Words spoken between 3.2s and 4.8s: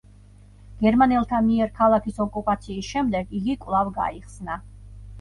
იგი კვლავ გაიხსნა.